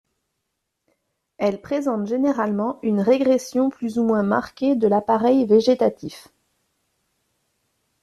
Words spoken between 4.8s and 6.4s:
l'appareil végétatif.